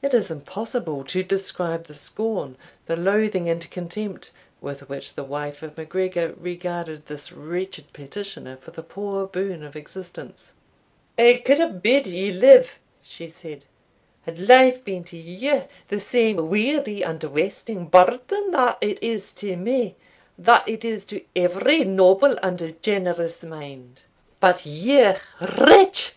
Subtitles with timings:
[0.00, 2.56] It is impossible to describe the scorn,
[2.86, 8.70] the loathing, and contempt, with which the wife of MacGregor regarded this wretched petitioner for
[8.70, 10.52] the poor boon of existence.
[11.18, 13.64] "I could have bid ye live," she said,
[14.20, 19.56] "had life been to you the same weary and wasting burden that it is to
[19.56, 19.96] me
[20.38, 24.02] that it is to every noble and generous mind.
[24.38, 25.14] But you
[25.58, 26.12] wretch!